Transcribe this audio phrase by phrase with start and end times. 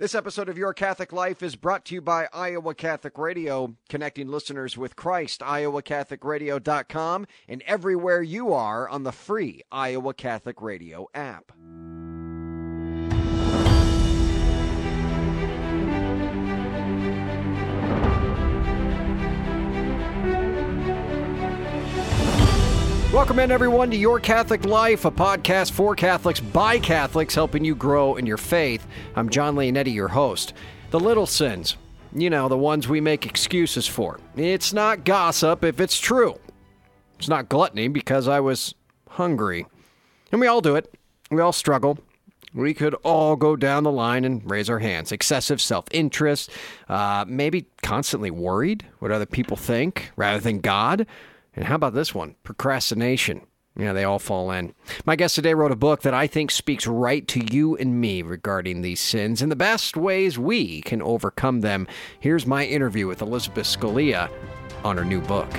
[0.00, 4.28] This episode of Your Catholic Life is brought to you by Iowa Catholic Radio, connecting
[4.28, 5.42] listeners with Christ.
[5.42, 11.52] IowaCatholicRadio.com and everywhere you are on the free Iowa Catholic Radio app.
[23.30, 27.76] Welcome in, everyone, to Your Catholic Life, a podcast for Catholics by Catholics, helping you
[27.76, 28.84] grow in your faith.
[29.14, 30.52] I'm John Leonetti, your host.
[30.90, 31.76] The little sins,
[32.12, 34.18] you know, the ones we make excuses for.
[34.34, 36.40] It's not gossip if it's true.
[37.20, 38.74] It's not gluttony because I was
[39.10, 39.64] hungry.
[40.32, 40.92] And we all do it.
[41.30, 42.00] We all struggle.
[42.52, 45.12] We could all go down the line and raise our hands.
[45.12, 46.50] Excessive self interest,
[46.88, 51.06] uh, maybe constantly worried what other people think rather than God.
[51.54, 52.36] And how about this one?
[52.42, 53.42] Procrastination.
[53.76, 54.74] Yeah, they all fall in.
[55.04, 58.20] My guest today wrote a book that I think speaks right to you and me
[58.22, 61.86] regarding these sins and the best ways we can overcome them.
[62.18, 64.30] Here's my interview with Elizabeth Scalia
[64.84, 65.50] on her new book.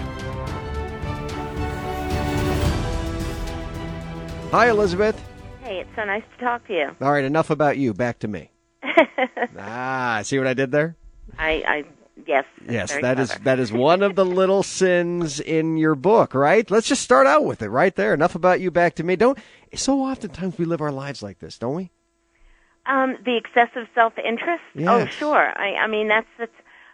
[4.52, 5.19] Hi, Elizabeth.
[5.64, 6.89] Hey, it's so nice to talk to you.
[7.00, 7.94] All right, enough about you.
[7.94, 8.52] Back to me.
[9.58, 10.97] ah, see what I did there?
[11.39, 11.84] I, I
[12.27, 12.45] yes.
[12.67, 13.44] Yes, that is clever.
[13.44, 16.69] that is one of the little sins in your book, right?
[16.69, 18.13] Let's just start out with it right there.
[18.13, 19.16] Enough about you, back to me.
[19.16, 19.38] Don't
[19.75, 21.91] so oftentimes we live our lives like this, don't we?
[22.86, 24.63] Um, the excessive self-interest.
[24.80, 25.53] Oh, sure.
[25.55, 26.52] I, I mean, that's that's.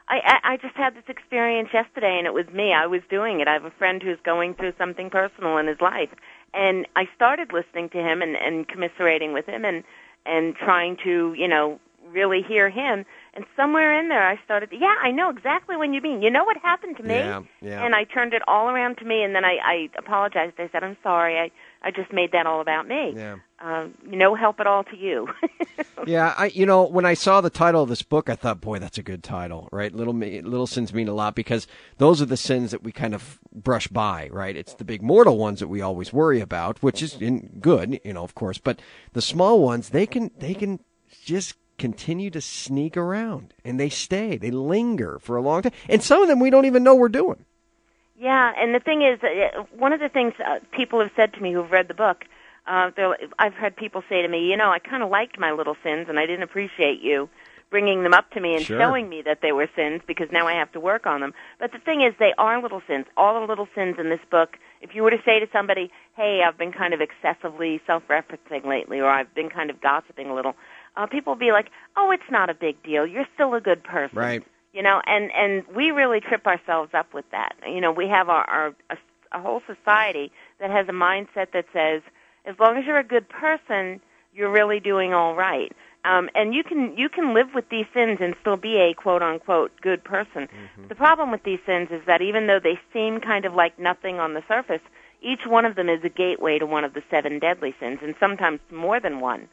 [0.10, 2.74] I, I I just had this experience yesterday, and it was me.
[2.74, 3.48] I was doing it.
[3.48, 6.10] I have a friend who's going through something personal in his life,
[6.54, 9.84] and I started listening to him and, and commiserating with him, and
[10.26, 11.80] and trying to, you know,
[12.12, 13.06] really hear him.
[13.38, 14.70] And somewhere in there, I started.
[14.72, 16.24] Yeah, I know exactly what you mean.
[16.24, 17.14] You know what happened to me?
[17.14, 17.86] Yeah, yeah.
[17.86, 20.56] And I turned it all around to me, and then I, I apologized.
[20.58, 21.38] I said, "I'm sorry.
[21.38, 21.52] I
[21.88, 23.14] I just made that all about me.
[23.16, 23.36] Yeah.
[23.60, 25.28] Um, no help at all to you."
[26.06, 28.80] Yeah, I you know when I saw the title of this book, I thought, boy,
[28.80, 29.94] that's a good title, right?
[29.94, 33.14] Little me- little sins mean a lot because those are the sins that we kind
[33.16, 34.56] of brush by, right?
[34.56, 38.14] It's the big mortal ones that we always worry about, which is in good, you
[38.14, 38.80] know, of course, but
[39.14, 40.80] the small ones they can they can
[41.26, 46.02] just continue to sneak around and they stay, they linger for a long time, and
[46.04, 47.46] some of them we don't even know we're doing.
[48.20, 51.42] Yeah, and the thing is, uh, one of the things uh, people have said to
[51.42, 52.26] me who've read the book,
[52.66, 52.90] uh,
[53.38, 56.08] I've had people say to me, you know, I kind of liked my little sins,
[56.10, 57.30] and I didn't appreciate you
[57.70, 58.80] bringing them up to me and Sure.
[58.80, 61.34] showing me that they were sins because now I have to work on them.
[61.60, 63.06] But the thing is, they are little sins.
[63.18, 64.58] All the little sins in this book.
[64.82, 69.00] If you were to say to somebody, "Hey, I've been kind of excessively self-referencing lately,
[69.00, 70.56] or I've been kind of gossiping a little,"
[70.98, 73.06] uh, people will be like, "Oh, it's not a big deal.
[73.08, 74.44] You're still a good person." Right.
[74.74, 78.28] you know and and we really trip ourselves up with that you know we have
[78.30, 78.98] our, our a,
[79.38, 82.02] a whole society that has a mindset that says
[82.46, 84.00] as long as you're a good person
[84.34, 85.72] you're really doing all right
[86.06, 89.24] um and you can you can live with these sins and still be a quote
[89.24, 90.48] unquote good person
[90.90, 94.20] the problem with these sins is that even though they seem kind of like nothing
[94.20, 94.82] on the surface
[95.22, 98.14] each one of them is a gateway to one of the seven deadly sins and
[98.20, 99.48] sometimes more than one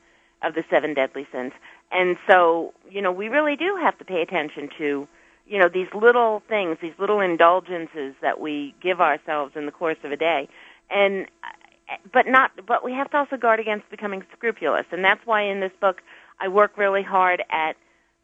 [0.45, 1.53] of the seven deadly sins.
[1.91, 5.09] And so, you know, we really do have to pay attention to,
[5.47, 9.99] you know, these little things, these little indulgences that we give ourselves in the course
[10.05, 10.49] of a day.
[10.91, 11.27] And
[12.13, 14.87] but not but we have to also guard against becoming scrupulous.
[14.91, 16.01] And that's why in this book
[16.41, 17.77] I work really hard at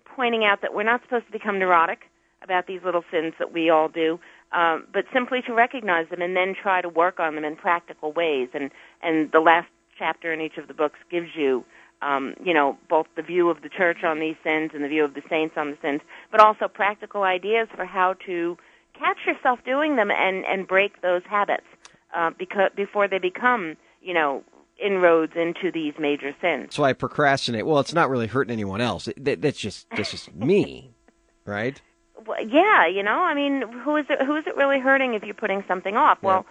[0.04, 2.00] pointing out that we're not supposed to become neurotic
[2.42, 4.18] about these little sins that we all do,
[4.52, 8.12] um, but simply to recognize them and then try to work on them in practical
[8.12, 8.48] ways.
[8.54, 8.70] And
[9.02, 11.64] and the last chapter in each of the books gives you,
[12.02, 15.04] um, you know, both the view of the church on these sins and the view
[15.04, 16.00] of the saints on the sins,
[16.30, 18.56] but also practical ideas for how to
[18.98, 21.66] catch yourself doing them and and break those habits
[22.14, 24.42] uh, because before they become, you know,
[24.82, 26.74] inroads into these major sins.
[26.74, 27.66] So I procrastinate.
[27.66, 29.08] Well, it's not really hurting anyone else.
[29.16, 30.94] That, that's just that's just me,
[31.44, 31.80] right?
[32.26, 34.24] Well, yeah, you know, I mean, who is it?
[34.24, 36.18] Who is it really hurting if you're putting something off?
[36.22, 36.46] Well,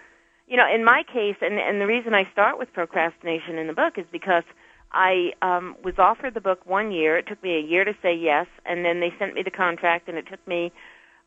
[0.47, 3.73] you know, in my case, and and the reason I start with procrastination in the
[3.73, 4.43] book is because
[4.91, 7.17] I um, was offered the book one year.
[7.17, 10.07] It took me a year to say yes, and then they sent me the contract,
[10.07, 10.71] and it took me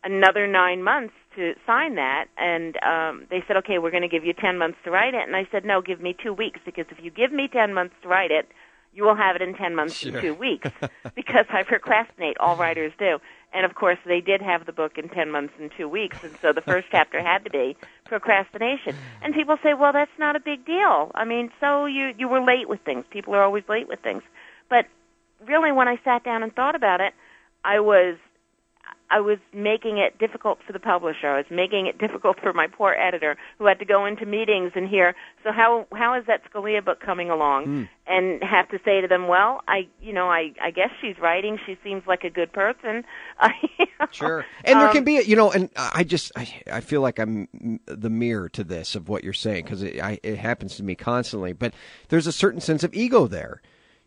[0.05, 2.27] another nine months to sign that.
[2.37, 5.27] And um, they said, okay, we're going to give you ten months to write it.
[5.27, 7.95] And I said, no, give me two weeks because if you give me ten months
[8.03, 8.49] to write it,
[8.95, 10.13] you will have it in ten months Sure.
[10.13, 10.69] and two weeks
[11.15, 12.37] because I procrastinate.
[12.39, 13.19] All writers do.
[13.55, 16.35] And of course, they did have the book in 10 months and two weeks, and
[16.41, 17.77] so the first chapter had to be
[18.13, 18.95] procrastination.
[19.23, 21.11] And people say, well, that's not a big deal.
[21.15, 23.07] I mean, so you, you were late with things.
[23.11, 24.23] People are always late with things.
[24.69, 24.85] But
[25.47, 27.15] really, when I sat down and thought about it,
[27.65, 28.17] I was,
[29.13, 31.29] I was making it difficult for the publisher.
[31.29, 34.73] I was making it difficult for my poor editor, who had to go into meetings
[34.75, 35.15] and hear,
[35.45, 37.67] so how how is that Scalia book coming along?
[37.67, 37.89] Mm.
[38.07, 41.59] And have to say to them, well, I you know I I guess she's writing.
[41.65, 43.05] She seems like a good person.
[44.11, 44.45] Sure.
[44.65, 47.79] And there um, can be, you know, and I just I, I feel like I'm
[47.87, 51.53] the mirror to this of what you're saying because it, it happens to me constantly.
[51.53, 51.73] But
[52.09, 53.63] there's a certain sense of ego there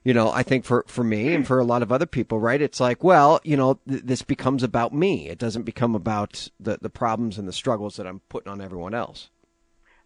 [0.06, 2.62] you know, I think for, for me and for a lot of other people, right?
[2.62, 5.28] It's like, well, you know, th- this becomes about me.
[5.28, 8.94] It doesn't become about the, the problems and the struggles that I'm putting on everyone
[8.94, 9.31] else.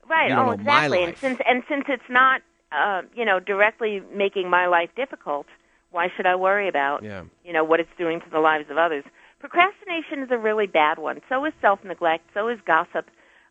[0.10, 0.32] Right.
[0.32, 1.04] Oh, exactly.
[1.04, 2.42] And since and since it's not,
[2.72, 5.48] uh, you know, directly making my life difficult,
[5.92, 7.24] why should I worry about, yeah.
[7.44, 9.04] you know, what it's doing to the lives of others?
[9.40, 11.20] Procrastination is a really bad one.
[11.28, 12.24] So is self neglect.
[12.34, 13.06] So is gossip.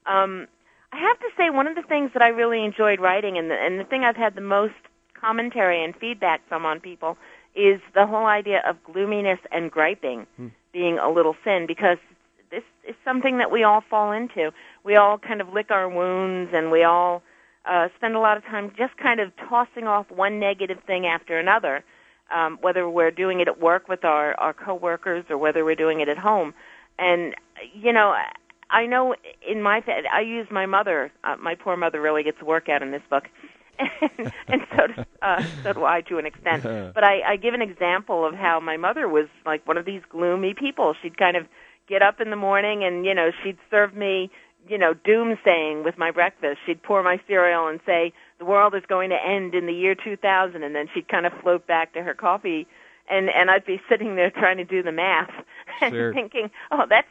[0.06, 0.48] Um,
[0.92, 3.54] I have to say, one of the things that I really enjoyed writing, and the,
[3.54, 4.72] and the thing I've had the most
[5.20, 7.16] commentary and feedback from on people
[7.54, 10.48] is the whole idea of gloominess and griping hmm.
[10.72, 11.98] being a little sin because
[12.50, 14.50] this is something that we all fall into.
[14.84, 17.22] We all kind of lick our wounds and we all
[17.68, 21.38] uh, spend a lot of time just kind of tossing off one negative thing after
[21.38, 21.84] another,
[22.34, 26.00] um, whether we're doing it at work with our, our coworkers or whether we're doing
[26.00, 26.54] it at home.
[26.98, 27.34] And,
[27.74, 28.14] you know,
[28.70, 29.14] I know
[29.46, 29.82] in my,
[30.12, 33.24] I use my mother, uh, my poor mother really gets work out in this book
[33.78, 36.62] and, and so do, uh, so do I to an extent.
[36.62, 40.02] But I, I give an example of how my mother was like one of these
[40.10, 40.94] gloomy people.
[41.02, 41.46] She'd kind of
[41.88, 44.30] get up in the morning and you know she'd serve me
[44.68, 46.58] you know doomsaying with my breakfast.
[46.66, 49.94] She'd pour my cereal and say the world is going to end in the year
[49.94, 52.66] 2000, and then she'd kind of float back to her coffee.
[53.10, 55.30] And and I'd be sitting there trying to do the math
[55.80, 56.12] and sure.
[56.12, 57.08] thinking, oh, that's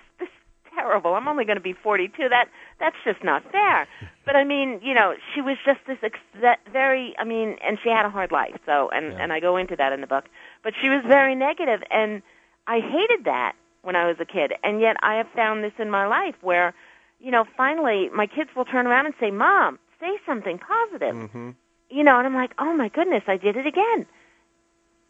[0.78, 1.16] terrible.
[1.16, 2.30] I'm only going to be 42.
[2.30, 2.46] That
[2.80, 3.88] that's just not fair.
[4.26, 7.16] But I mean, you know, she was just this ex- that very.
[7.20, 8.56] I mean, and she had a hard life.
[8.66, 9.24] So, and yeah.
[9.24, 10.26] and I go into that in the book.
[10.64, 12.22] But she was very negative, and
[12.68, 14.54] I hated that when I was a kid.
[14.64, 16.74] And yet, I have found this in my life where,
[17.20, 21.52] you know, finally my kids will turn around and say, "Mom, say something positive." Mm-hmm.
[21.90, 24.06] You know, and I'm like, "Oh my goodness, I did it again."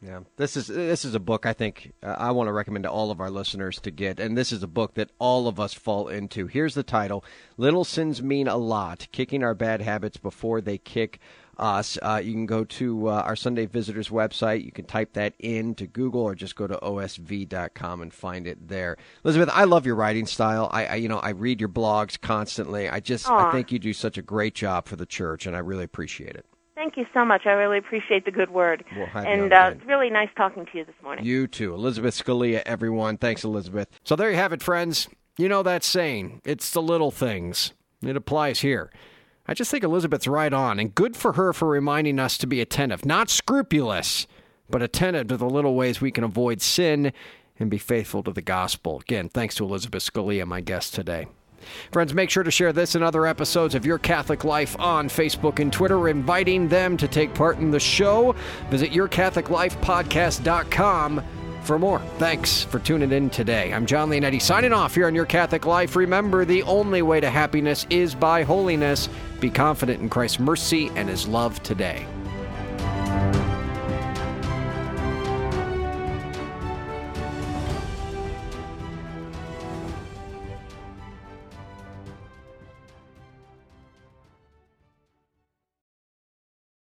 [0.02, 2.92] Yeah, this is this is a book I think uh, I want to recommend to
[2.92, 5.74] all of our listeners to get, and this is a book that all of us
[5.74, 6.46] fall into.
[6.46, 7.26] Here's the title:
[7.58, 11.20] "Little Sins Mean a Lot: Kicking Our Bad Habits Before They Kick
[11.58, 14.64] Us." Uh, you can go to uh, our Sunday Visitors website.
[14.64, 18.68] You can type that in to Google, or just go to osv.com and find it
[18.68, 18.98] there.
[19.26, 20.70] Elizabeth, I love your writing style.
[20.72, 22.88] I, I you know I read your blogs constantly.
[22.88, 23.48] I just Aww.
[23.48, 26.36] I think you do such a great job for the church, and I really appreciate
[26.36, 26.46] it.
[26.88, 27.46] Thank you so much.
[27.46, 28.86] I really appreciate the good word.
[28.96, 31.26] We'll and uh, it's really nice talking to you this morning.
[31.26, 31.74] You too.
[31.74, 33.18] Elizabeth Scalia, everyone.
[33.18, 33.90] Thanks, Elizabeth.
[34.06, 35.10] So there you have it, friends.
[35.38, 37.74] You know that saying, it's the little things.
[38.02, 38.90] It applies here.
[39.50, 42.62] I just think Elizabeth's right on, and good for her for reminding us to be
[42.62, 44.26] attentive, not scrupulous,
[44.70, 47.12] but attentive to the little ways we can avoid sin
[47.60, 49.02] and be faithful to the gospel.
[49.02, 51.28] Again, thanks to Elizabeth Scalia, my guest today.
[51.92, 55.60] Friends, make sure to share this and other episodes of Your Catholic Life on Facebook
[55.60, 58.36] and Twitter, inviting them to take part in the show.
[58.70, 61.24] Visit YourCatholicLifePodcast.com
[61.64, 62.00] for more.
[62.18, 63.74] Thanks for tuning in today.
[63.74, 65.98] I'm John Leonetti signing off here on Your Catholic Life.
[65.98, 69.10] Remember, the only way to happiness is by holiness.
[69.42, 72.06] Be confident in Christ's mercy and his love today.